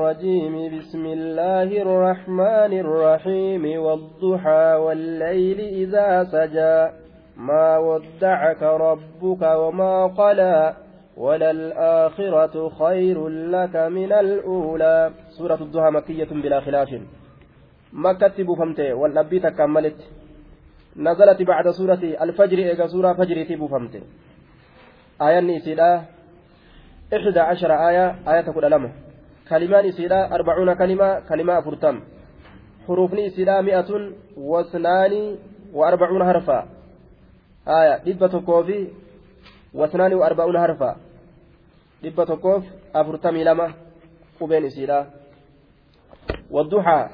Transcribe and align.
الرجيم. 0.00 0.78
بسم 0.78 1.06
الله 1.06 1.62
الرحمن 1.62 2.72
الرحيم. 2.84 3.64
والضحى 3.84 4.74
والليل 4.84 5.60
إذا 5.60 6.24
سجى. 6.24 6.96
ما 7.36 7.78
ودعك 7.78 8.62
ربك 8.62 9.42
وما 9.42 10.06
قلى. 10.06 10.74
وللآخرة 11.16 12.68
خير 12.68 13.28
لك 13.28 13.76
من 13.76 14.12
الأولى. 14.12 15.10
سورة 15.38 15.60
الضحى 15.62 15.90
مكية 15.90 16.30
بلا 16.30 16.60
خلاف. 16.60 16.88
مكة 17.92 18.36
بفمت 18.38 18.80
والنبي 18.80 19.40
تكملت 19.40 19.96
نزلت 20.96 21.42
بعد 21.42 21.70
سورة 21.70 22.02
الفجر. 22.24 22.58
إيجا 22.58 22.86
سورة 22.86 23.12
فجر 23.12 23.56
بفمت 23.56 23.94
آية 25.22 25.40
نيسيلا 25.40 26.02
إحدى 27.14 27.40
عشر 27.40 27.72
آية. 27.88 28.06
آية 28.28 28.50
لما 29.50 29.58
كلمان 29.58 29.84
إسيلا 29.88 30.34
أربعون 30.34 30.74
كلمة 30.74 31.20
كلمة 31.28 31.58
أفرتم. 31.58 32.00
حروف 32.86 33.14
إسيلا 33.14 33.60
مئة 33.60 34.12
واثنان 34.36 35.38
وأربعون 35.72 36.24
حرفا. 36.24 36.68
آية 37.68 37.96
دبة 38.04 38.40
كوفي 38.40 38.88
واثنان 39.74 40.14
وأربعون 40.14 40.58
حرفا. 40.58 40.96
dhibba 42.02 42.26
tokkoof 42.26 42.64
afurtamii 42.94 43.44
lama 43.44 43.72
qubeen 44.38 44.64
isiidha 44.64 45.06
والضحى 46.50 47.08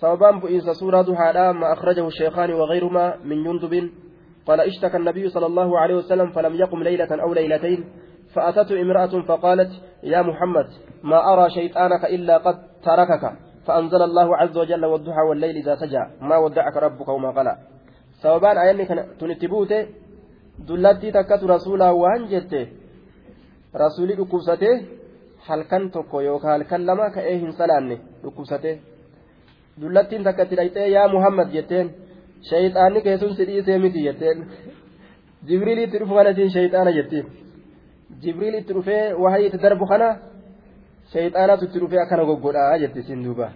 سببان 0.00 0.40
بئيس 0.40 0.70
سورة 0.70 1.02
ضحى 1.02 1.52
ما 1.52 1.72
أخرجه 1.72 2.06
الشيخان 2.06 2.52
وغيرهما 2.52 3.16
من 3.24 3.44
جندب. 3.44 3.90
قال 4.46 4.60
اشتكى 4.60 4.96
النبي 4.96 5.28
صلى 5.28 5.46
الله 5.46 5.78
عليه 5.78 5.94
وسلم 5.94 6.30
فلم 6.30 6.54
يقم 6.54 6.82
ليلة 6.82 7.22
أو 7.22 7.34
ليلتين. 7.34 7.84
فأتته 8.34 8.80
امرأة 8.80 9.14
فقالت 9.28 9.72
يا 10.02 10.22
محمد 10.22 10.66
ما 11.02 11.18
أرى 11.32 11.50
شيطانك 11.50 12.04
إلا 12.04 12.36
قد 12.38 12.56
تركك 12.86 13.24
فأنزل 13.66 14.02
الله 14.02 14.36
عز 14.36 14.58
وجل 14.58 14.84
والضحى 14.84 15.22
والليل 15.28 15.56
إذا 15.56 15.74
سجى 15.82 16.02
ما 16.20 16.36
ودعك 16.36 16.76
ربك 16.76 17.08
وما 17.08 17.30
قلى 17.30 17.56
سببان 18.22 18.56
أيني 18.58 18.84
تنتبوته 19.20 19.86
دلتي 20.68 21.08
تكت 21.16 21.42
رسولا 21.54 21.90
وان 21.90 22.22
جته 22.32 22.66
rasuulli 23.74 24.16
dhukkubsatee 24.18 24.74
halkan 25.48 25.90
tokko 25.90 26.20
yookaan 26.20 26.52
halkan 26.52 26.86
lama 26.86 27.10
ka'ee 27.10 27.36
hin 27.40 27.52
salaanne 27.52 27.96
dhukkubsatee 28.22 28.80
dullattiin 29.80 30.24
takka 30.24 30.42
itti 30.42 30.56
dhayxee 30.60 30.88
yaa 30.88 31.08
muhammad 31.08 31.52
jetteen 31.56 31.90
shayxaanni 32.48 33.00
keessum 33.06 33.34
si 33.36 33.46
dhiisee 33.50 33.78
miti 33.78 34.02
jetteen 34.06 34.38
jibriil 35.48 35.78
itti 35.84 36.00
dhufu 36.00 36.14
kana 36.18 36.34
siin 36.34 36.50
shayxaana 36.56 36.90
jettiin 36.98 37.26
itti 38.22 39.58
darbu 39.58 39.86
kana 39.86 40.08
shayxaanatu 41.12 41.64
itti 41.64 41.78
dhufee 41.80 42.00
akkana 42.04 42.24
goggodhaa 42.24 42.78
jetti 42.78 43.02
siin 43.02 43.24
duuba 43.24 43.52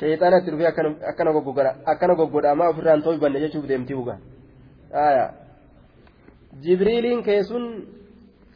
shayxaana 0.00 0.38
itti 0.40 0.50
dhufee 0.50 0.68
akkana 1.10 1.32
goggodha 1.32 1.76
akkana 1.92 2.14
goggodhaa 2.14 2.54
maa 2.54 2.70
ofirraan 2.72 3.02
too'i 3.02 3.18
banne 3.18 3.40
jechuuf 3.44 3.66
deemtii 3.68 3.94
uga 4.02 4.14
jibriiliin 6.64 7.22
keessun 7.22 7.64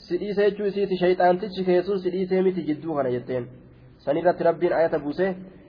si 0.07 0.19
dhiise 0.19 0.51
jechuu 0.51 0.67
isiiti 0.67 0.97
shayxaantichi 1.03 1.65
keessun 1.65 1.99
si 2.03 2.11
dhiisee 2.11 2.43
miti 2.43 2.63
jidduu 2.69 2.95
kana 2.95 3.11
jetteen 3.11 3.49
sanirratti 4.05 4.45
rabbiin 4.45 4.73
ayata 4.73 4.99
buuse 4.99 5.29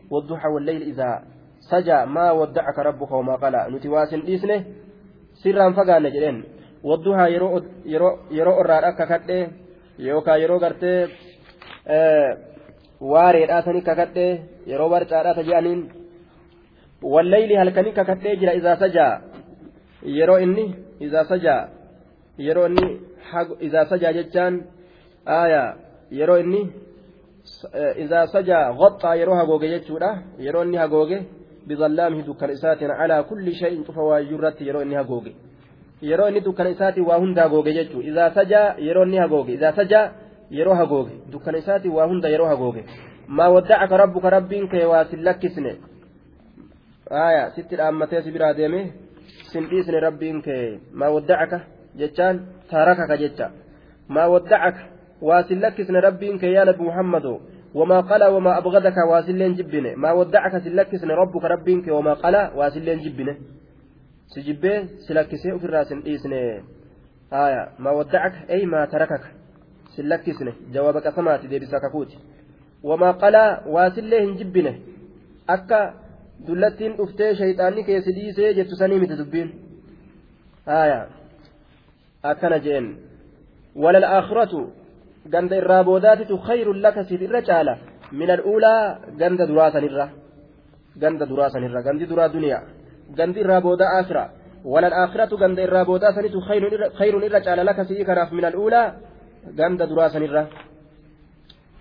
والضحى 0.10 0.48
والليل 0.48 0.82
إذا 0.82 1.24
سجى 1.60 2.06
ما 2.06 2.32
ودعك 2.32 2.80
ربك 2.80 3.12
وما 3.12 3.36
قلى 3.36 3.68
نتواسن 3.70 4.22
ديسنه 4.26 4.66
سرا 5.34 5.72
فقان 5.72 6.04
جرين 6.12 6.38
والضحى 6.38 6.48
يرو 6.48 6.59
يرو 6.84 8.18
يرو 8.32 8.62
الرارك 8.62 8.96
ككده 8.96 9.48
يوكا 10.00 10.36
يرو 10.36 10.58
غرتي 10.58 11.08
waareedhaa 13.12 13.64
sani 13.64 13.82
kakadhe 13.82 14.26
yeroo 14.68 14.90
barcaadhaa 14.94 15.34
ta 15.38 15.44
je'aniin 15.50 15.82
wallayli 17.14 17.56
halkanii 17.56 17.94
kakadhee 18.00 18.36
jira 18.42 18.54
isaa 18.60 18.76
sajaa 18.82 19.22
yeroo 20.18 20.40
inni 20.46 20.66
isaa 21.00 21.24
sajaa 21.32 21.62
yeroo 22.48 22.68
inni 22.68 22.90
إذا 23.62 23.84
سجى 23.84 24.14
جتان 24.14 24.66
آية 25.28 25.76
yeroo 26.12 26.40
inni 26.44 26.68
إذا 27.76 28.26
سجى 28.26 28.60
غطى 28.82 29.20
yeroo 29.20 29.36
hagooge 29.36 29.70
jechuudha 29.70 30.24
yeroo 30.40 30.64
inni 30.64 30.78
hagooge 30.78 31.26
bizallaamihi 31.68 32.24
dukkana 32.24 32.54
isaatiin 32.54 32.92
calaa 32.98 33.24
kulli 33.24 33.56
shay'in 33.56 33.84
cufa 33.84 34.02
waayyurratti 34.02 34.68
yeroo 34.68 34.82
inni 34.82 34.96
hagooge 34.96 35.36
yeroo 36.03 36.29
inni 36.29 36.41
dukkana 36.41 36.71
isaatiin 36.71 37.07
waa 37.07 37.19
hunda 37.19 37.43
hagooge 37.43 37.73
jechuu 37.79 38.01
إذا 38.01 38.25
سجى 38.37 38.63
yeroo 38.87 39.05
inni 39.07 39.19
hagooge 39.19 39.53
إذا 39.59 39.71
سجى 39.79 40.01
yeroo 40.51 40.75
hagooge 40.75 41.13
dukkana 41.33 41.59
isaatiin 41.59 41.95
waa 41.95 42.07
hunda 42.07 42.29
yeroo 42.29 42.49
hagooge 42.53 42.85
maa 43.29 43.49
waddacaka 43.49 43.97
rabbuka 43.97 44.31
rabbiin 44.31 44.69
kee 44.69 44.85
waa 44.85 45.05
sin 45.05 45.25
lakkisne 45.25 45.73
آية 47.11 47.51
sitti 47.55 47.77
dhaammatee 47.77 48.23
si 48.23 48.31
biraa 48.31 48.55
deeme 48.57 48.81
sin 49.53 49.65
dhiisne 49.71 50.01
rabbiin 50.01 50.43
kee 50.43 50.81
maa 50.93 51.11
waddacaka 51.17 51.61
jechaan 52.01 52.37
تاركك 52.71 53.13
جتا 53.23 53.51
ما 54.09 54.27
ودعك 54.27 54.77
واسل 55.23 55.61
لكسن 55.63 55.97
ربك 55.97 56.43
يا 56.43 56.65
نبي 56.65 56.83
محمد 56.83 57.27
وما 57.75 58.01
قال 58.01 58.25
وما 58.25 58.59
أبغضك 58.59 58.97
واسلين 59.11 59.53
جبنه 59.55 59.95
ما 59.97 60.13
ودعك 60.13 60.55
سلكسن 60.65 61.11
ربك 61.11 61.45
ربك 61.45 61.87
وما 61.89 62.15
قال 62.15 62.37
واسلين 62.57 62.99
جبنه 63.05 63.37
سجبه 64.34 64.76
سلكسه 65.08 65.58
في 65.58 65.66
الراس 65.66 65.92
إيسنه 66.08 66.64
آية 67.34 67.64
ما 67.80 67.92
ودعك 67.92 68.36
أي 68.50 68.66
ما 68.66 68.86
تركك 68.86 69.24
سلكسنه 69.96 70.54
جوابك 70.74 71.10
سمات 71.16 71.46
دي 71.46 71.60
بسككوت 71.60 72.12
وما 72.84 73.12
قال 73.12 73.36
واسلين 73.74 74.36
جبنه 74.40 74.76
أكا 75.50 75.94
دلتين 76.48 76.92
أفتي 77.02 77.36
شيطاني 77.36 77.84
كيسي 77.84 78.12
ديسي 78.12 78.54
جتو 78.54 78.76
سنيمة 78.76 79.06
دبين 79.20 79.50
آية 80.68 81.02
akkana 82.24 82.60
jeen 82.66 82.86
walal 83.76 84.04
aakhiratu 84.04 84.60
ganda 85.34 85.56
irraa 85.62 85.84
boodaatitu 85.90 86.36
khayrun 86.48 86.82
laka 86.86 87.04
siif 87.08 87.22
irra 87.28 87.42
caala 87.50 87.74
min 88.12 88.30
al'uulaa 88.38 88.82
ganda 89.22 89.44
duraa 89.50 89.72
sanirra 89.76 90.06
ganda 91.02 91.26
duraa 91.32 91.50
sanirra 91.54 91.80
gandi 91.88 92.06
duraa 92.12 92.30
duniyaa 92.36 92.64
gandi 93.18 93.40
irraa 93.44 93.62
boodaa 93.68 93.92
aakhira 93.98 94.24
walal 94.74 94.96
aakhiratu 95.02 95.38
ganda 95.38 95.62
irraa 95.68 95.86
boodaa 95.90 96.14
sanitu 96.18 96.40
khayrun 97.00 97.24
irra 97.28 97.42
caala 97.46 97.64
laka 97.70 97.86
si'ii 97.90 98.06
kanaaf 98.10 98.32
min 98.38 98.46
al'uulaa 98.52 98.88
ganda 99.60 99.90
duraa 99.92 100.10
sanirra 100.14 100.44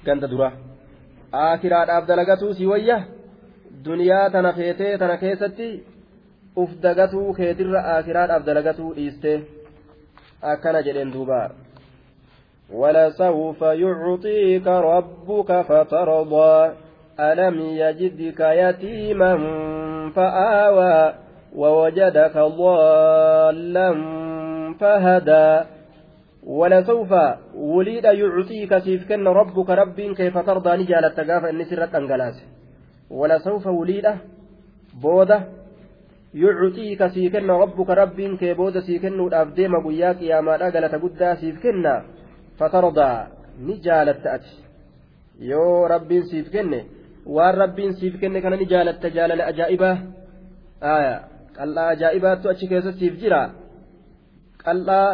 ganda 0.06 0.26
duraa 0.32 0.52
aakhiraadhaaf 1.44 2.04
dalagatuu 2.10 2.52
si 2.58 2.66
wayya 2.72 2.98
duniyaa 3.84 4.30
tana 4.34 4.52
feetee 4.58 4.98
tana 4.98 5.16
keessatti 5.22 5.68
uf 6.62 6.70
dagatuu 6.84 7.28
keetirra 7.38 7.80
aakhiraadhaaf 7.94 8.42
dalagatuu 8.48 8.90
dhiistee 8.98 9.38
akkana 10.52 10.82
jedheen 10.88 11.12
duuba 11.16 11.40
ولسوف 12.80 13.60
يعطيك 13.62 14.66
ربك 14.66 15.50
فترضى 15.68 16.70
ألم 17.20 17.60
يجدك 17.60 18.40
يتيما 18.40 19.32
فآوى 20.16 21.14
ووجدك 21.54 22.36
ضالا 22.36 23.90
فهدى 24.80 25.60
ولسوف 26.46 27.12
وليد 27.54 28.04
يعطيك 28.04 28.78
سيفكن 28.78 29.28
ربك 29.28 29.70
رب 29.70 30.00
كيف 30.00 30.38
ترضى 30.38 30.76
نجال 30.76 31.04
التقافة 31.04 31.50
إن 31.50 31.64
سرت 31.64 31.94
أنجلاس 31.94 32.44
ولسوف 33.10 33.66
وليد 33.66 34.06
yucuxiika 36.34 37.08
sii 37.10 37.30
kenna 37.30 37.58
rabbuka 37.58 37.94
rabbiin 37.94 38.38
kee 38.38 38.54
booda 38.54 38.80
sii 38.82 38.98
kennuudhaaf 39.00 39.56
deema 39.56 39.80
guyyaa 39.80 40.14
qiyaamaadha 40.14 40.70
galata 40.70 40.98
guddaa 40.98 41.36
siif 41.36 41.60
kenna 41.62 42.02
fatardaa 42.58 43.26
ni 43.58 43.78
jaalatta 43.80 44.38
waan 47.36 47.54
rabbiin 47.62 47.92
siif 47.98 48.14
kenne 48.20 48.40
kana 48.44 48.56
ni 48.56 48.66
jaalatta 48.72 49.08
jaalala 49.16 49.48
ajaa'ibaa 49.52 49.96
qal'aa 51.58 51.88
ajaa'ibaattu 51.94 52.46
achi 52.52 52.70
keessa 52.70 52.92
siif 53.00 53.14
jira 53.22 53.42
qal'aa 54.64 55.08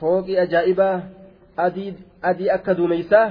fooqii 0.00 0.38
ajaa'ibaa 0.44 0.96
adii 2.30 2.50
akka 2.56 2.76
duumeysaa 2.78 3.26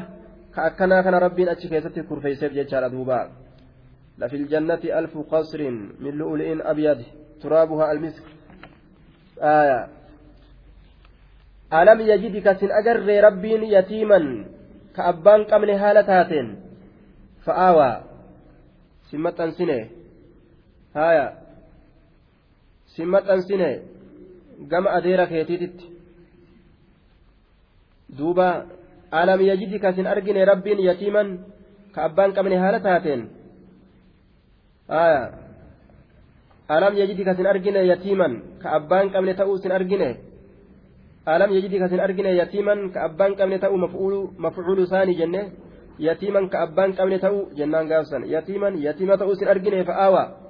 ka 0.56 0.60
akkanaa 0.70 1.04
kana 1.06 1.24
rabbiin 1.26 1.54
achi 1.54 1.72
keessatti 1.72 2.08
kurfeeyseef 2.10 2.52
jechaadha 2.60 2.94
duubaa 2.96 3.26
لفي 4.22 4.36
الجنة 4.36 4.84
ألف 5.00 5.18
قصر 5.18 5.62
من 6.00 6.14
لؤلؤ 6.20 6.70
أبيض 6.72 7.00
ترابها 7.42 7.92
المسك 7.92 8.24
آية 9.42 9.88
ألم 11.74 12.00
يجدك 12.02 12.48
سن 12.60 12.72
أجر 12.72 13.24
ربين 13.24 13.64
يتيما 13.64 14.46
كأبان 14.96 15.44
قمن 15.44 15.70
هالة 15.70 16.22
هاتين 16.22 16.48
فآوى 17.46 18.11
سمة 19.12 19.40
سنة 19.58 19.80
هايا 20.96 21.28
سمة 22.96 23.30
سنة 23.50 23.72
قم 24.72 24.86
أديرك 24.88 25.32
يتيتت 25.32 25.80
دوبا 28.18 28.50
ألم 29.14 29.42
يجدك 29.42 29.86
سن 29.96 30.08
أرجن 30.08 30.38
ربين 30.52 30.80
يتيما 30.80 31.24
ka 31.94 32.08
abbaan 32.08 32.32
qabne 32.36 32.56
haala 32.64 32.80
taateen 32.80 33.22
alam 36.76 36.94
yajidi 37.02 37.24
ka 37.28 37.36
sin 37.36 37.48
argine 37.54 37.82
yatiiman 37.92 38.34
ka 38.62 38.68
abbaan 38.78 39.12
qabne 39.14 39.36
ta'uu 39.40 39.58
sin 39.64 39.72
argine 39.72 40.10
alam 41.26 41.50
yajidi 41.56 41.80
ka 41.80 41.88
sin 41.92 42.00
argine 42.00 42.32
yatiiman 42.42 42.92
ka 42.94 43.00
abbaan 43.08 43.36
qabne 43.40 43.60
ta'uu 43.60 43.78
mafcuulu 44.44 44.82
isaanii 44.88 45.20
jenne 45.22 45.42
ka 46.50 46.58
abbaan 46.62 46.94
qabne 46.94 47.20
ta'uu 47.20 47.50
jennaan 47.56 47.88
gaafsan. 47.88 48.26
Yatiiman 48.26 48.82
yatiima 48.82 49.18
ta'uu 49.18 49.36
sin 49.36 49.48
argine 49.48 49.86
fa'aawaa 49.86 50.42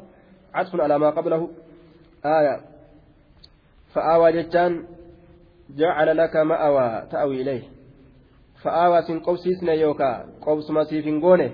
عطف 0.54 0.82
على 0.82 1.00
ما 1.00 1.10
قبله 1.10 1.50
آية 2.26 2.62
فآوى 3.94 4.32
جتان 4.32 4.84
جعل 5.70 6.18
لك 6.18 6.36
مأوى 6.36 7.08
تأوي 7.12 7.42
إليه 7.42 7.64
فآوى 8.64 9.02
سن 9.02 9.20
قوسيسنا 9.20 9.74
يوكا 9.74 10.26
قوس 10.42 10.72
مسيفين 10.72 11.20
غوني 11.20 11.52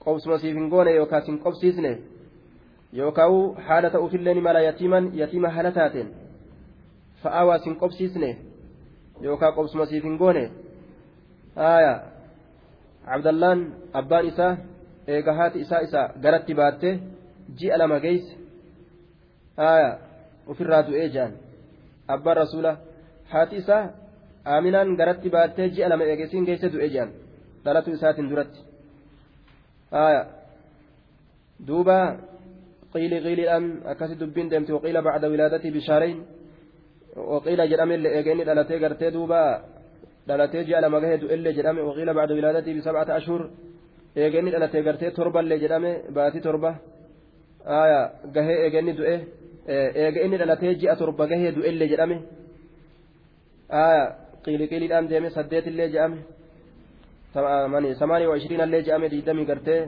قوس 0.00 0.26
مسيفين 0.26 0.70
غوني 0.70 0.90
يوكا 0.90 1.20
سن 1.20 1.36
قوسيسنا 1.36 1.98
يوكاو 2.92 3.54
حالة 3.54 3.96
أوفلين 3.96 4.40
مالا 4.40 4.60
يتيما 4.60 5.10
يتيما 5.14 5.48
حالتات 5.48 6.06
فآوى 7.22 7.58
سن 7.58 7.74
قوسيسنا 7.74 8.34
يوكا 9.20 9.50
قوس 9.50 9.76
مسيفين 9.76 10.16
غوني 10.16 10.50
آية 11.58 12.17
الله 13.14 13.52
أبان 13.94 14.24
إساه 14.30 14.56
eega 15.08 15.32
haati 15.38 15.58
isaa 15.64 15.80
isa 15.86 16.00
garatti 16.24 16.52
baatte 16.60 16.90
ji'a 17.58 17.76
lama 17.80 17.96
geeyse 18.04 18.32
haya 19.56 19.90
ofirraa 20.52 20.82
du'ee 20.88 21.08
jaan 21.14 21.32
abbaan 22.14 22.36
rasuula 22.42 22.72
haati 23.32 23.56
isaa 23.62 23.84
aaminaan 24.54 24.90
garatti 25.00 25.28
baattee 25.36 25.68
ji'a 25.74 25.88
lama 25.92 26.04
eegesiin 26.12 26.44
geesse 26.48 26.68
du'ee 26.74 26.90
jaan 26.96 27.10
dhalatu 27.64 27.88
isaatiin 27.96 28.28
duratti 28.30 28.60
haya 29.96 30.22
duuba 31.68 31.98
qiili 32.92 33.16
qiiliidhaan 33.24 33.64
akkasi 33.92 34.14
dubbiin 34.22 34.50
deemte 34.52 34.72
waqiila 34.76 35.00
bacda 35.08 35.26
wilaadatii 35.32 35.72
bishaarayn 35.76 36.18
waqiila 37.34 37.64
jedhame 37.72 37.94
illee 37.98 38.12
eega 38.18 38.30
inni 38.34 38.44
dhalatee 38.48 38.78
gartee 38.84 39.10
duuba 39.16 39.40
dhalatee 40.28 40.62
ji'a 40.68 40.80
lama 40.84 40.98
gahee 41.02 41.18
du'ellee 41.22 41.52
jedhame 41.58 41.80
waqiila 41.88 42.12
bacda 42.18 42.34
wilaadatii 42.38 42.74
bisabcata 42.78 43.12
ashhur 43.18 43.40
eega 44.22 44.36
inni 44.40 44.50
dhalatee 44.54 44.82
gartee 44.88 45.10
torballee 45.18 45.58
jedhame 45.64 45.90
baatii 46.16 46.42
torba 46.46 46.70
aya 47.80 48.00
gahee 48.36 48.56
eega 48.64 48.78
inni 48.82 48.92
du'e 48.98 49.16
eega 50.02 50.20
inni 50.26 50.36
dhalatee 50.42 50.72
ji'a 50.80 50.94
torba 51.00 51.24
gahee 51.32 51.50
du'ellee 51.56 51.88
jedhame 51.92 52.16
aya 53.84 54.02
qiiliqiiliidhaan 54.44 55.06
deeme 55.10 55.28
saddeetillee 55.36 55.88
jedhame 55.94 56.18
samaanii 58.00 58.26
waa 58.30 58.36
ishiriinallee 58.40 58.82
jedhame 58.86 59.06
diidamii 59.12 59.46
gartee 59.50 59.80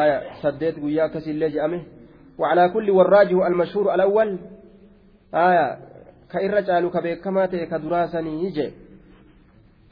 aya 0.00 0.16
saddeet 0.42 0.76
guyyaa 0.84 1.06
akkasiillee 1.08 1.50
jedhame 1.56 1.80
وعلى 2.38 2.64
كل 2.74 2.90
والراجح 2.90 3.46
المشهور 3.50 3.94
الأول 3.94 4.28
آية 5.34 5.66
كإرة 6.32 6.60
جالو 6.68 6.88
كبيكما 6.90 7.46
كدراسني 7.46 8.32
يجي 8.44 8.66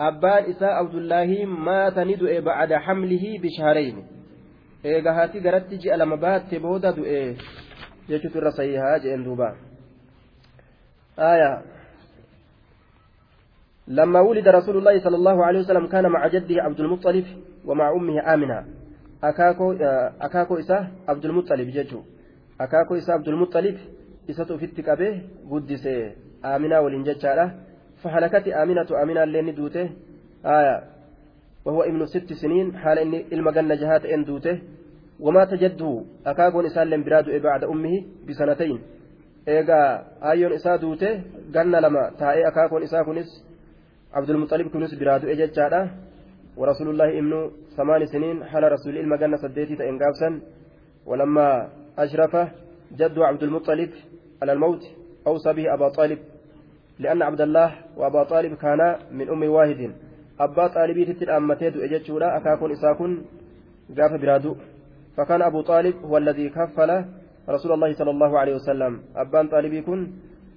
abbaan 0.09 0.51
isaa 0.53 0.77
abdullaahi 0.83 1.47
maata 1.47 2.05
ni 2.05 2.17
du'e 2.17 2.41
bacda 2.41 2.83
xamlihi 2.87 3.39
bishaarayn 3.39 3.99
eega 4.85 5.13
haati 5.19 5.41
garatti 5.47 5.81
ji'a 5.83 5.97
lama 6.03 6.17
baatte 6.17 6.57
booda 6.67 6.93
du'e 6.99 7.37
jechuutu 8.09 8.39
irra 8.39 8.53
sayyihaa 8.61 8.99
jeen 9.05 9.25
duuba. 9.25 9.51
آية 11.21 11.63
لما 13.89 14.21
ولد 14.21 14.49
رسول 14.49 14.77
الله 14.77 15.01
صلى 15.05 15.17
الله 15.17 15.45
عليه 15.45 15.61
وسلم 15.61 15.87
كان 15.87 16.07
مع 16.09 16.27
جده 16.27 16.63
عبد 16.63 16.81
المطلب 16.81 17.27
ومع 17.65 17.93
أمه 17.93 18.35
آمنة 18.35 18.65
أكاكو 19.25 19.73
أكاكو 20.21 20.55
إساه 20.59 20.89
عبد 21.09 21.25
المطلب 21.25 21.69
ججو 21.69 22.03
أكاكو 22.61 22.95
إساه 22.95 23.15
عبد 23.15 23.29
المطلب 23.29 23.77
إساتو 24.31 24.57
في 24.59 24.65
التكابه 24.65 25.23
قدس 25.51 25.85
آمنة 26.45 26.81
ولنججالة 26.81 27.47
فهلكت 28.03 28.49
آمنة 28.49 29.03
آمنة 29.03 29.23
اللي 29.23 29.43
ندوته. 29.43 29.91
آية. 30.47 30.85
وهو 31.65 31.83
ابن 31.83 32.07
ست 32.07 32.33
سنين. 32.33 32.77
حال 32.77 32.99
إني 32.99 33.27
المجنة 33.33 33.75
جهات 33.75 34.05
إن 34.05 34.25
دوته. 34.25 34.59
ومات 35.21 35.55
جده 35.55 36.05
أكاكون 36.27 36.67
إسان 36.67 36.87
لم 36.87 37.05
براد 37.05 37.43
بعد 37.43 37.65
أمه 37.65 38.05
بسنتين. 38.29 38.81
إيجا 39.49 40.05
آيون 40.23 40.53
إسا 40.53 40.77
دوته. 40.77 41.23
جنة 41.53 41.81
لما 41.81 42.11
تائي 42.19 42.49
أكاكون 42.49 42.83
إسا 42.83 43.03
كنس. 43.03 43.47
عبد 44.13 44.31
المطلب 44.31 44.69
كنس 44.69 44.95
براد 44.95 45.25
إججادا 45.25 45.91
ورسول 46.57 46.89
الله 46.91 47.19
ابن 47.19 47.51
ثمان 47.77 48.07
سنين. 48.07 48.45
حال 48.45 48.73
رسول 48.73 48.99
المجنة 48.99 49.37
سديتي 49.37 49.77
تإن 49.77 49.99
ولما 51.07 51.69
أشرف 51.99 52.37
جد 52.93 53.19
عبد 53.19 53.43
المطلب 53.43 53.91
على 54.43 54.53
الموت. 54.53 54.83
أوصى 55.27 55.53
به 55.53 55.75
أبا 55.75 55.89
طالب. 55.89 56.19
لأن 57.01 57.23
عبد 57.23 57.41
الله 57.41 57.71
وأبا 57.97 58.23
طالب 58.33 58.53
كانا 58.55 58.89
من 59.13 59.27
أم 59.29 59.43
واحد. 59.57 59.81
أبا 60.41 60.67
طالبي 60.77 61.05
تتل 61.05 61.31
أمتيد 61.31 61.77
إجتشورا 61.77 62.37
أكاكون 62.37 62.71
إساكون 62.73 63.13
قاف 63.97 64.13
برادو. 64.23 64.53
فكان 65.17 65.43
أبو 65.43 65.61
طالب 65.63 65.95
هو 66.09 66.17
الذي 66.23 66.47
كفل 66.57 66.91
رسول 67.49 67.73
الله 67.73 67.91
صلى 67.93 68.11
الله 68.11 68.33
عليه 68.39 68.55
وسلم. 68.55 68.93
أبان 69.17 69.49
طالبي 69.49 69.81
كن 69.83 70.01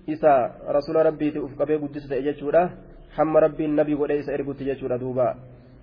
إسا 0.10 0.34
رسول 0.78 0.96
ربي 1.06 1.32
تأفقبي 1.32 1.76
قدس 1.76 2.12
إجتشورا 2.12 2.64
حم 3.16 3.38
ربي 3.38 3.66
النبي 3.66 3.94
وليس 4.02 4.30
إرقت 4.30 4.62
إجتشورا 4.62 4.98
دوبا. 4.98 5.36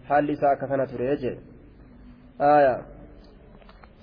حال 0.09 0.31
إسا 0.31 0.55
كفنا 0.61 0.85
تريجي 0.85 1.33
آية. 2.41 2.75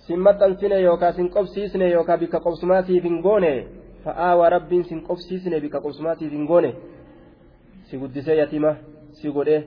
simmaxxansine 0.08 0.78
yookaa 0.88 1.12
sin 1.12 1.30
qobsiisne 1.36 1.88
yookaa 1.92 2.18
bikka 2.18 2.40
qobsumaatiif 2.40 3.04
hin 3.04 3.18
goone 3.26 3.52
fa'aawaa 4.08 4.54
rabbiin 4.56 4.84
sin 4.90 5.02
qobsiisne 5.10 5.64
bika 5.66 5.84
qobsumaatiif 5.86 6.32
hin 6.38 6.46
goone 6.52 6.72
si 7.90 7.98
guddisee 8.04 8.38
yatima 8.42 8.76
si 9.22 9.32
godhe 9.38 9.58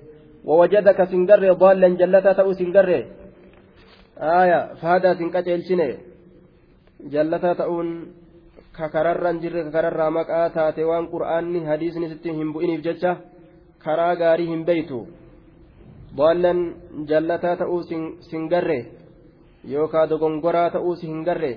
wawajadaka 0.45 1.07
sin 1.07 1.27
garre 1.27 1.55
daallan 1.63 1.97
jallataa 1.99 2.35
ta'uu 2.35 2.55
sin 2.55 2.73
garre. 2.73 3.09
Aaya 4.21 4.77
faadaa 4.81 5.15
sin 5.15 5.31
qaceelchine. 5.31 5.89
Jallataa 7.13 7.55
ta'uun 7.55 7.89
kakararra 8.73 9.33
hin 9.33 9.41
jirre 9.43 9.65
kakararraa 9.65 10.11
maqaa 10.11 10.51
taate 10.57 10.85
waan 10.85 11.09
qur'aanni 11.09 11.65
hadiisni 11.65 12.09
sitti 12.09 12.37
hin 12.37 12.53
bu'iniif 12.53 12.85
jecha 12.85 13.17
karaa 13.85 14.15
gaarii 14.17 14.49
hin 14.53 14.65
beeytu 14.65 15.01
daallan 16.17 16.61
jallataa 17.09 17.57
ta'uu 17.57 17.83
sin 18.29 18.49
garre 18.53 18.79
yookaa 19.73 20.09
dogongoraa 20.11 20.71
ta'uu 20.71 20.97
si 20.97 21.07
hin 21.07 21.25
garre. 21.25 21.53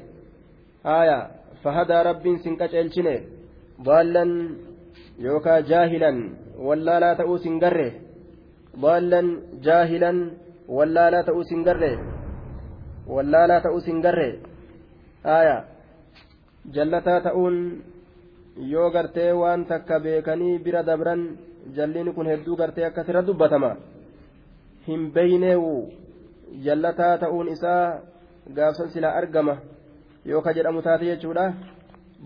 Aaya 0.83 1.19
فهدى 1.63 1.97
رب 2.09 2.25
سنكت 2.43 2.73
الشنه 2.83 3.15
ضالا 3.87 4.25
يوكا 5.25 5.55
جاهلا 5.71 6.11
ولا 6.67 6.95
لا 7.03 7.11
تؤوس 7.19 7.45
قره 7.63 7.91
ضالا 8.83 9.21
جاهلا 9.67 10.11
ولا 10.77 11.05
لا 11.13 11.21
تؤوس 11.29 11.51
قره 11.67 11.95
ولا 13.13 13.41
لا 13.49 13.57
تؤوس 13.65 13.87
قره 14.05 14.31
آية 15.37 15.57
جلتا 16.75 17.15
تؤون 17.27 17.57
waan 19.41 19.65
takka 19.65 19.99
beekanii 19.99 20.61
bira 20.65 20.83
dabran 20.83 21.37
jalliin 21.75 22.13
kun 22.13 22.27
hedduu 22.27 22.55
gartee 22.55 22.85
akkasirra 22.85 23.25
dubbatama 23.25 23.71
hin 24.87 25.11
beyneewu 25.15 25.89
jallataa 26.65 27.17
ta'uun 27.17 27.47
isaa 27.47 28.01
gaafsan 28.55 28.89
silaa 28.93 29.17
argama 29.17 29.57
yoo 30.31 30.41
ka 30.45 30.53
jedhamu 30.57 30.81
taate 30.87 31.05
jechuudha 31.11 31.45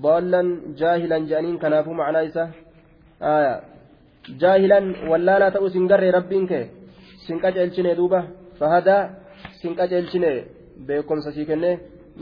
baallan 0.03 0.47
jaahilan 0.79 1.23
jedhaniin 1.29 1.57
kanaafuu 1.63 1.95
macnaa 1.99 2.25
isa 2.29 2.43
jaahilan 4.41 4.85
wallaalaa 5.11 5.53
ta'uu 5.55 5.69
sin 5.75 5.87
garree 5.91 6.11
rabbiin 6.17 6.45
kee 6.51 6.65
sin 7.25 7.41
qaceelchine 7.43 7.91
duuba 7.99 8.19
fahadaa 8.59 9.01
sin 9.61 9.73
qaceelchine 9.79 10.31
beekumsa 10.87 11.31
sii 11.35 11.45
kenne 11.51 11.71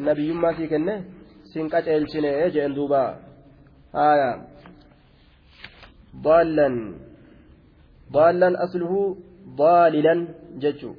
nabiyyummaa 0.07 0.53
sii 0.57 0.71
kenne 0.73 0.95
sin 1.51 1.69
qaceelchine 1.73 2.31
jeen 2.55 2.75
duuba 2.77 3.01
baallan 6.25 6.75
baallan 8.15 8.55
asluhu 8.65 8.99
baalilan 9.61 10.19
jechuu 10.63 10.95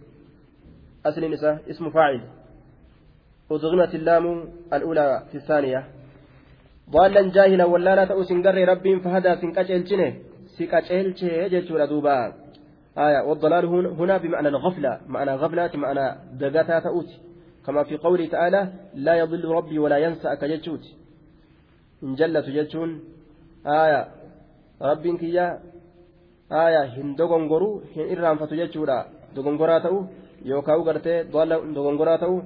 asliin 1.09 1.37
isa 1.39 1.51
ismu 1.73 1.91
faacil 1.97 2.23
أدغمت 3.51 3.95
اللام 3.95 4.25
الأولى 4.73 5.23
في 5.31 5.37
الثانية. 5.39 5.85
ضالا 6.91 7.23
جاهلا 7.37 7.65
ولا 7.65 7.95
لا 7.95 8.05
تؤس 8.05 8.33
قري 8.33 8.65
ربي 8.65 9.01
فهدى 9.01 9.33
سنكاجلشنه 9.41 10.09
سكاجلشه 10.57 11.47
جلشورا 11.53 11.87
دوبا. 11.87 12.33
آية 12.99 13.21
والضلال 13.29 13.65
هنا 14.01 14.17
بمعنى 14.17 14.49
الغفلة 14.49 15.01
معنى 15.09 15.33
غفلة 15.35 15.71
معنى 15.75 16.07
دقاتا 16.41 16.79
تؤت 16.81 17.11
كما 17.67 17.83
في 17.83 17.97
قوله 17.97 18.27
تعالى 18.27 18.73
لا 18.95 19.15
يضل 19.15 19.45
ربي 19.45 19.79
ولا 19.79 19.99
ينسى 19.99 20.33
أكجلشوت 20.33 20.85
إن 22.03 22.15
جلت 22.15 22.47
جلشون 22.57 22.91
آية 23.67 24.09
ربي 24.83 25.17
كيا. 25.17 25.61
آية 26.53 26.83
هندوغن 26.97 27.43
غرو 27.51 27.83
هن 27.97 28.19
إرام 28.19 28.37
فتجلشورا 28.37 28.99
dogongoraa 29.37 29.81
ta'u 29.85 29.99
yookaan 30.51 30.85
gartee 30.89 31.19
dogongoraa 31.77 32.19
ta'u 32.23 32.37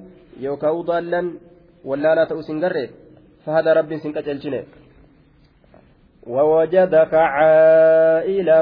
yookaan 0.41 0.85
daallan 0.87 1.27
wallaalaa 1.85 2.29
ta'u 2.29 2.43
sin 2.43 2.59
garree? 2.59 2.89
Fahada 3.45 3.73
rabbiin 3.73 4.01
sin 4.01 4.13
qacelchine. 4.13 4.65
ووجدك 6.27 7.13
عائلا 7.13 8.61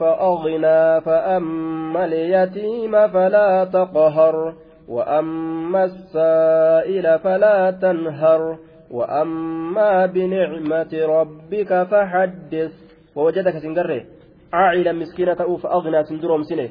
فأغنى 0.00 1.00
فأما 1.00 2.04
اليتيم 2.04 3.08
فلا 3.08 3.64
تقهر 3.64 4.54
وأما 4.88 5.84
السائل 5.84 7.18
فلا 7.18 7.70
تنهر 7.70 8.58
وأما 8.90 10.06
بنعمة 10.06 10.92
ربك 10.92 11.82
فحدث 11.82 12.72
ووجدك 13.16 13.58
سنقره 13.58 14.04
عائلا 14.52 14.92
مسكينة 14.92 15.36
أوف 15.40 15.66
أغنى 15.66 16.04
سندروم 16.04 16.42
سنه 16.42 16.68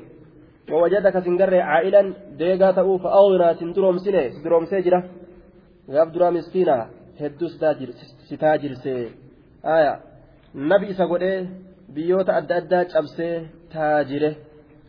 ووجدك 0.72 1.16
سنقره 1.26 1.62
عائلا 1.70 2.14
ديقا 2.38 2.82
أوف 2.82 3.04
أغنى 3.06 3.54
سندروم 3.60 3.98
سنه 3.98 4.24
سندروم 4.36 4.66
سجرة 4.66 5.00
غاب 5.94 6.12
درا 6.14 6.30
مسكينة 6.30 6.76
هدو 7.22 7.48
ستاجر 8.30 8.74
سي 8.84 9.10
آية 9.66 9.94
isa 10.92 11.06
godhee 11.06 11.48
biyyoota 11.94 12.36
adda 12.40 12.56
addaa 12.62 12.86
cabsee 12.86 13.36
taajire 13.74 14.38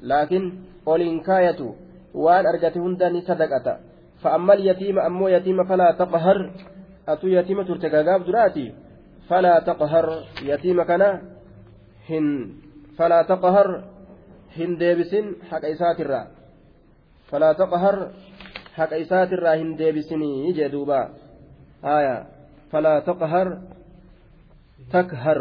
laakiin 0.03 0.45
oliin 0.87 1.23
kaayatu 1.23 1.77
waan 2.15 2.47
argate 2.47 2.79
hunda 2.79 3.11
ni 3.11 3.23
sadaqata 3.23 3.79
fa'ammal 4.23 4.65
yatiima 4.65 5.03
ammoo 5.09 5.29
yatiima 5.29 5.65
falaa 5.65 5.93
taqhar 5.93 6.39
atu 7.07 7.29
yatiima 7.29 7.65
turte 7.65 7.91
gagaaf 7.91 8.27
duraati 8.27 8.75
falaa 9.29 9.61
taqhar 9.61 10.07
yatiima 10.51 10.85
kana 10.85 11.09
hin 12.09 12.27
falaa 12.97 13.25
taqhar 13.25 13.69
hin 14.59 14.71
deebisin 14.83 15.27
haqa 15.51 15.67
isaatirraa 15.75 16.27
falaa 17.31 17.55
taqhar 17.63 17.97
haqa 18.79 18.97
isaatirraa 19.05 19.57
hin 19.63 19.71
deebisinii 19.81 20.55
jee 20.59 20.71
duuba 20.75 21.01
aya 21.97 22.17
falaa 22.71 22.99
taqhar 23.11 23.49
takhar 24.95 25.41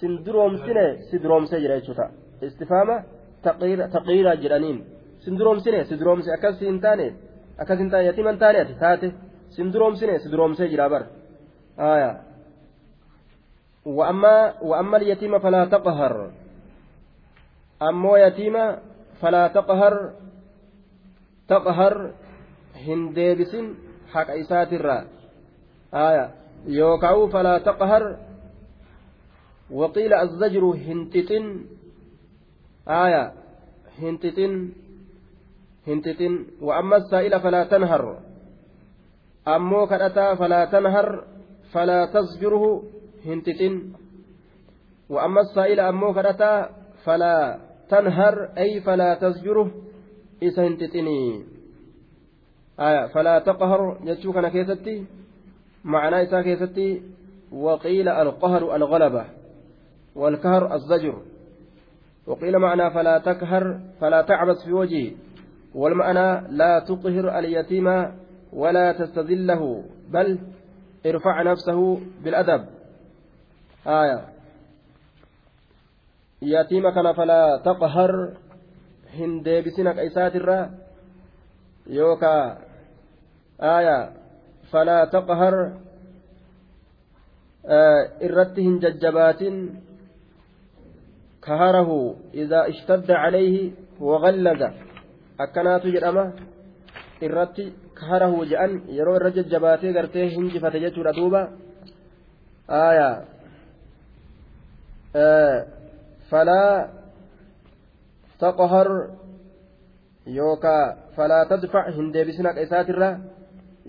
sin 0.00 0.12
duroomsine 0.26 0.86
si 1.08 1.16
duroomsee 1.22 1.60
jira 1.64 1.74
jechuudha 1.80 2.06
istifaama 2.48 2.96
taqiira 3.94 4.32
jedhaniin 4.42 4.78
sin 5.24 5.34
duroomsine 5.38 5.80
si 5.88 5.94
duroomse 6.00 6.30
akkas 6.36 6.56
hin 6.70 6.78
taane 6.84 7.06
akkas 7.62 7.78
hin 7.82 7.90
taane 7.92 8.04
yatiima 8.10 8.30
hin 8.32 8.40
taane 8.44 8.58
ati 8.64 8.74
taate 8.84 9.08
sin 9.56 9.66
duroomsine 9.74 10.14
si 10.22 10.28
duroomsee 10.32 10.68
jira 10.72 10.86
bar 10.92 11.02
aya 11.92 12.10
وأما 13.88 14.60
وأما 14.60 14.96
اليتيم 14.96 15.38
فلا 15.38 15.64
تقهر. 15.64 16.30
أما 17.82 18.18
يتيم 18.18 18.56
فلا 19.20 19.48
تقهر. 19.48 19.94
تقهر 21.48 21.94
هندبس 22.76 23.52
حق 24.12 24.28
إسات 24.30 24.72
الرّ 24.72 24.90
آية 25.94 26.30
يوكاو 26.66 27.28
فلا 27.28 27.58
تقهر 27.58 28.04
وقيل 29.70 30.12
الزجر 30.14 30.64
هنتتن 30.64 31.44
آية 32.88 33.32
هنتتن 33.98 34.72
هنتتن 35.86 36.46
وأما 36.60 36.96
السائل 36.96 37.40
فلا 37.40 37.64
تنهر 37.64 38.18
أمو 39.48 39.86
كأتا 39.86 40.34
فلا 40.34 40.64
تنهر 40.64 41.24
فلا 41.72 42.06
تزجره 42.06 42.82
هنتتن 43.26 43.92
وأما 45.08 45.40
السائل 45.40 45.80
أمو 45.80 46.14
كأتا 46.14 46.70
فلا 47.04 47.58
تنهر 47.88 48.48
أي 48.58 48.80
فلا 48.80 49.14
تزجره 49.14 49.70
إذا 50.42 50.66
هنتتني 50.66 51.44
آية 52.80 53.06
فلا 53.06 53.38
تقهر 53.38 53.98
يجوك 54.04 54.36
أنا 54.36 54.48
كيستي 54.48 55.04
معنى 55.84 56.22
إساء 56.22 56.42
كيستي 56.42 57.02
وقيل 57.52 58.08
القهر 58.08 58.76
الغلبة 58.76 59.24
والكهر 60.16 60.74
الزجر 60.74 61.22
وقيل 62.26 62.58
معنى 62.58 62.90
فلا 62.90 63.18
تكهر 63.18 63.80
فلا 64.00 64.22
تعبس 64.22 64.64
في 64.64 64.72
وجهه 64.72 65.10
والمعنى 65.74 66.48
لا 66.56 66.78
تقهر 66.78 67.38
اليتيم 67.38 68.12
ولا 68.52 68.92
تستذله 68.92 69.84
بل 70.08 70.38
ارفع 71.06 71.42
نفسه 71.42 72.00
بالأدب 72.24 72.77
آية 73.88 74.18
يتيم 76.42 76.90
كان 76.90 77.12
فلا 77.12 77.60
تقهر 77.64 78.12
هندي 79.14 79.60
بسنك 79.60 79.98
إسات 79.98 80.36
الرا 80.36 80.70
يوكا 81.86 82.58
آية 83.60 84.10
فلا 84.72 85.04
تقهر 85.04 85.54
irratti 88.26 88.62
hin 88.64 88.80
jajjabaatin 88.80 89.56
kaharahu 91.40 92.16
idaa 92.32 92.64
ishtadda 92.72 93.14
calayhi 93.22 93.74
wagallaza 94.00 94.72
akkanaatu 95.44 95.92
jedhama 95.92 96.32
irratti 97.20 97.72
kaharahu 97.98 98.46
je'an 98.52 98.72
yeroo 98.98 99.16
irra 99.20 99.30
jajjabaatee 99.38 99.92
gartee 99.92 100.28
hinjifate 100.36 100.80
jechuudha 100.84 101.12
duuba 101.18 101.42
yookaa 110.36 110.84
falaa 111.16 111.44
tadfac 111.52 111.86
hin 111.96 112.12
deebisin 112.14 112.46
haqa 112.46 112.60
isaatirra 112.66 113.10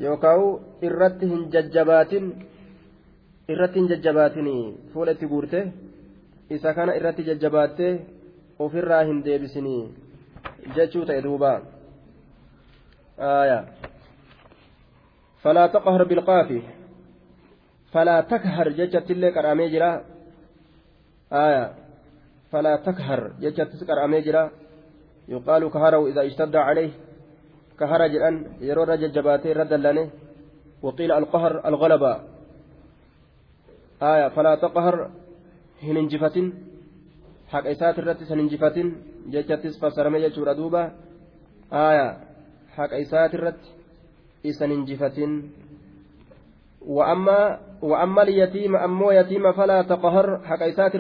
yookaan 0.06 0.44
irratti 0.90 1.30
hin 1.32 1.42
jajjabaatin 1.56 2.30
irratti 3.56 3.80
hin 3.80 3.90
jajjabaatin 3.92 4.48
fuula 4.94 5.12
itti 5.18 5.32
guurte 5.34 5.64
isa 6.58 6.74
kana 6.74 6.96
irratti 7.00 7.28
jajjabaattee 7.30 7.94
ofirraa 8.68 9.04
hin 9.10 9.24
deebisinii 9.26 9.82
jechuu 10.76 11.06
ta'e 11.06 11.24
duuba 11.24 11.54
falaa 15.44 15.68
taqhar 15.76 16.06
bilqaafi 16.12 16.60
falaa 17.94 18.22
takhar 18.34 18.68
jechattillee 18.80 19.32
qadhamee 19.38 19.70
jira 21.32 21.74
falaa 22.52 22.78
takhar 22.88 23.22
jechattis 23.42 23.82
qadhamee 23.88 24.22
jira 24.22 24.52
yuqaalu 25.30 25.70
kaharahu 25.70 26.10
idaa 26.12 26.26
ishtadda 26.30 26.66
calayh 26.66 26.92
كهرا 27.80 28.08
جران. 28.08 28.36
يرو 28.62 28.84
رجل 28.84 29.12
جباتي 29.16 29.52
رد 29.54 29.74
لني 29.74 30.10
وقيل 30.82 31.12
القهر 31.12 31.68
الغلبة. 31.68 32.14
آية. 34.04 34.28
فلا 34.36 34.56
تقهر. 34.56 34.96
هننجفة 35.84 36.38
حق 37.48 37.66
إسات 37.68 38.00
الرت 38.00 38.24
سننجفة 38.24 38.78
جتتس 39.32 39.76
فسرمي 39.80 40.20
جتشور 40.24 40.54
دوبا 40.54 40.84
آية. 41.74 42.08
حق 42.76 42.92
إسات 42.94 43.32
الرت 43.40 43.64
إسننجفة 44.46 45.20
وأما 46.82 47.60
وأما 47.82 48.22
اليتيم 48.22 48.76
أمو 48.76 49.12
يتيم 49.12 49.52
فلا 49.52 49.82
تقهر 49.82 50.40
حق 50.44 50.64
إسات 50.64 50.96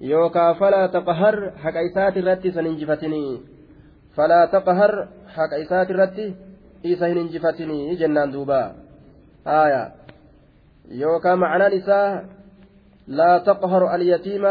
يوكا 0.00 0.52
فلا 0.52 0.86
تقهر 0.86 1.50
حق 1.50 1.76
إسات 1.76 2.16
الرت 2.16 2.48
سننجفتني. 2.48 3.40
فلا 4.16 4.46
تقهر 4.46 5.08
حق 5.28 5.52
إسات 5.54 5.90
الرتي 5.90 6.34
إيسا 6.84 7.08
جنان 8.00 8.30
دوبا. 8.30 8.72
آية. 9.46 9.92
يوكا 10.88 11.34
معنى 11.34 11.76
نساء 11.76 12.24
لا 13.08 13.38
تقهر 13.38 13.94
اليتيم 13.94 14.44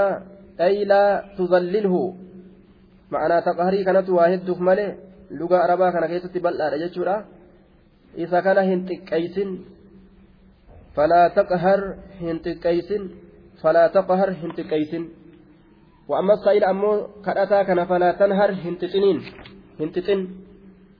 أي 0.62 0.86
لا 0.86 1.24
تذلله. 1.38 2.16
معنى 3.12 3.42
تقهري 3.42 3.84
كانت 3.84 4.10
واحد 4.10 4.50
مالي 4.60 4.96
لغة 5.32 5.58
عربا 5.58 5.90
كان 5.90 6.06
كيست 6.06 6.38
بل'a 6.38 6.78
jechuudha 6.78 7.39
isa 8.25 8.39
kana 8.47 8.63
hin 8.69 8.81
xiqqeeysin 8.89 9.51
falaa 10.97 11.27
taqhar 11.39 11.81
hin 12.21 12.37
xiqqeeysin 12.45 13.03
falaa 13.63 13.89
taqhar 13.97 14.29
hin 14.41 14.51
xiqqeeysin 14.59 15.05
وأما 16.09 16.33
السائل 16.35 16.65
أمو 16.65 16.91
كراتا 17.25 17.63
كان 17.63 17.85
فلا 17.85 18.13
تنهر 18.13 18.51
هنتتنين 18.65 19.19
هنتتن 19.81 20.21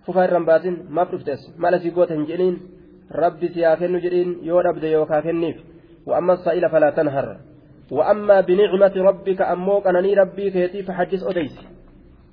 ففا 0.07 0.25
الرنباتين 0.25 0.87
ما 0.91 1.05
بفتس 1.05 1.41
ما 1.59 1.69
لسي 1.69 1.91
قوت 1.91 2.13
هنجلين 2.13 2.55
ربي 3.13 3.49
سيافن 3.49 3.99
جلين 4.05 4.39
يو 4.49 4.59
ربد 4.61 4.85
يو 4.85 5.07
كافنيف 5.07 5.57
وأما 6.07 6.33
السائل 6.33 6.65
فلا 6.71 6.91
تنهر 6.91 7.27
وأما 7.91 8.41
بنعمة 8.41 8.95
ربك 8.97 9.41
أمو 9.43 9.81
كانني 9.81 10.15
ربي 10.15 10.51
كيتي 10.51 10.83
فحدث 10.83 11.23
أديس 11.23 11.57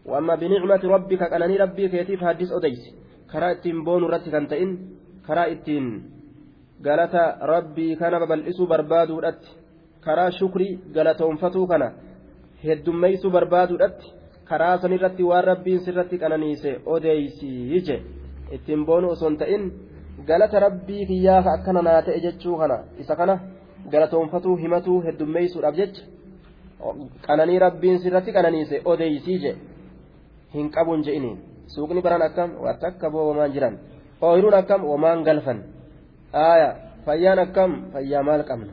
وأما 0.06 0.36
بنعمة 0.36 0.84
ربك 0.96 1.22
كانني 1.32 1.58
ربي 1.58 1.90
كيتي 1.90 2.18
فحدث 2.18 2.52
أديس 2.52 2.84
karaa 3.33 3.51
ittiin 3.57 3.85
boonu 3.85 4.07
irratti 4.09 4.31
kan 4.35 4.47
ta'in 4.53 4.71
karaa 5.27 5.47
ittiin 5.55 5.87
galata 6.83 7.23
rabbii 7.53 7.97
kana 7.97 8.21
babal'isuu 8.21 8.67
barbaaduudhatti 8.73 9.49
karaa 10.07 10.31
shukrii 10.39 10.73
galatoonfatuu 10.95 11.67
kana 11.73 11.89
heddummeessuu 12.65 13.31
barbaaduudhatti 13.37 14.13
karaa 14.51 14.79
sanirratti 14.83 15.23
waan 15.31 15.45
rabbiin 15.51 15.81
sirratti 15.87 16.19
qananiise 16.23 16.81
odeeysii 16.95 17.81
je 17.87 17.97
ittiin 18.59 18.87
boonu 18.87 19.11
osoo 19.15 19.29
hin 19.29 19.39
ta'in 19.39 19.65
galata 20.29 20.61
rabbii 20.67 21.07
kiyyaaf 21.07 21.47
akkana 21.55 21.83
naa 21.89 22.03
ta'e 22.03 22.21
jechuu 22.27 22.59
kana 22.63 22.79
isa 23.05 23.17
kana 23.17 23.39
galatoonfatuu 23.91 24.57
himatuu 24.63 25.01
heddummeessuudhaaf 25.09 25.77
jecha 25.81 26.03
qananii 27.27 27.59
rabbiin 27.67 27.99
sirratti 28.05 28.33
qananiise 28.39 28.83
odeeysii 28.85 29.39
je 29.45 29.57
hin 30.55 30.71
qabuun 30.71 31.05
je'iniin. 31.07 31.56
Suuqni 31.75 32.01
baran 32.07 32.23
akkam 32.29 32.51
takka 32.83 33.07
boobamaan 33.11 33.53
jiran 33.55 33.75
ooyiruun 34.27 34.55
akkam 34.61 34.81
wamaan 34.91 35.25
galfan 35.27 35.59
aaya 36.33 36.71
fayyaan 37.07 37.39
akkam 37.47 37.71
fayyaa 37.93 38.23
maal 38.29 38.43
qabna 38.51 38.73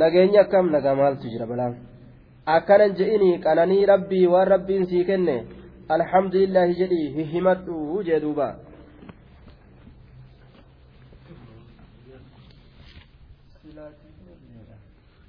nageenyi 0.00 0.38
akkam 0.44 0.66
nagaa 0.74 0.94
maaltu 1.00 1.26
jira 1.32 1.46
balaan 1.50 1.74
akkanan 2.56 2.96
je'inii 2.98 3.40
qananii 3.44 3.86
rabbii 3.92 4.26
waan 4.32 4.48
rabbiin 4.54 4.84
sii 4.90 5.04
kenne 5.10 5.36
alhamdulillaahi 5.96 6.78
jedhii 6.80 7.24
himadhu 7.32 8.02
jee 8.08 8.20
duuba 8.24 8.48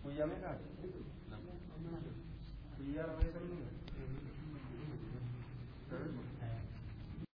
guyyaa 0.04 0.71